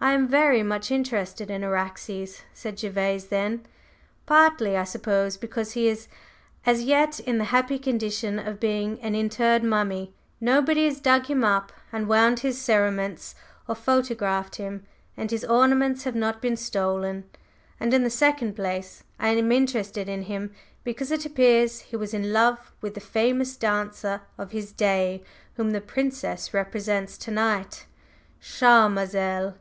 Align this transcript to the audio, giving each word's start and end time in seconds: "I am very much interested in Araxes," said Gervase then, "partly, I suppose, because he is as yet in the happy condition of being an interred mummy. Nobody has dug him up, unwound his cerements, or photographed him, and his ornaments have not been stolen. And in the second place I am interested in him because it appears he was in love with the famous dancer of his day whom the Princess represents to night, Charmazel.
"I 0.00 0.12
am 0.12 0.28
very 0.28 0.62
much 0.62 0.92
interested 0.92 1.50
in 1.50 1.64
Araxes," 1.64 2.42
said 2.54 2.80
Gervase 2.80 3.24
then, 3.26 3.66
"partly, 4.26 4.76
I 4.76 4.84
suppose, 4.84 5.36
because 5.36 5.72
he 5.72 5.88
is 5.88 6.06
as 6.64 6.84
yet 6.84 7.18
in 7.18 7.38
the 7.38 7.46
happy 7.50 7.80
condition 7.80 8.38
of 8.38 8.60
being 8.60 9.00
an 9.00 9.16
interred 9.16 9.64
mummy. 9.64 10.14
Nobody 10.40 10.84
has 10.84 11.00
dug 11.00 11.26
him 11.26 11.42
up, 11.42 11.72
unwound 11.90 12.40
his 12.40 12.60
cerements, 12.60 13.34
or 13.66 13.74
photographed 13.74 14.54
him, 14.56 14.86
and 15.16 15.32
his 15.32 15.44
ornaments 15.44 16.04
have 16.04 16.14
not 16.14 16.40
been 16.40 16.56
stolen. 16.56 17.24
And 17.80 17.92
in 17.92 18.04
the 18.04 18.08
second 18.08 18.54
place 18.54 19.02
I 19.18 19.30
am 19.30 19.50
interested 19.50 20.08
in 20.08 20.22
him 20.22 20.52
because 20.84 21.10
it 21.10 21.26
appears 21.26 21.80
he 21.80 21.96
was 21.96 22.14
in 22.14 22.32
love 22.32 22.70
with 22.80 22.94
the 22.94 23.00
famous 23.00 23.56
dancer 23.56 24.22
of 24.38 24.52
his 24.52 24.70
day 24.70 25.24
whom 25.56 25.72
the 25.72 25.80
Princess 25.80 26.54
represents 26.54 27.18
to 27.18 27.32
night, 27.32 27.86
Charmazel. 28.40 29.56